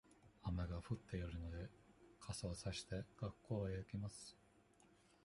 [0.41, 1.69] 雨が降っているので、
[2.19, 4.35] 傘をさして、学校へ行きます。